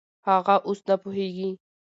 هغه 0.27 0.55
اوس 0.67 0.79
نه 0.87 0.95
پوهېږي. 1.01 1.49